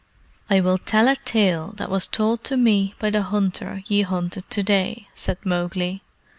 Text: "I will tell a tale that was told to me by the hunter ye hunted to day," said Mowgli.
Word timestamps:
"I 0.49 0.61
will 0.61 0.79
tell 0.79 1.07
a 1.07 1.15
tale 1.15 1.73
that 1.77 1.91
was 1.91 2.07
told 2.07 2.43
to 2.45 2.57
me 2.57 2.95
by 2.97 3.11
the 3.11 3.21
hunter 3.21 3.83
ye 3.85 4.01
hunted 4.01 4.49
to 4.49 4.63
day," 4.63 5.09
said 5.13 5.37
Mowgli. 5.45 6.01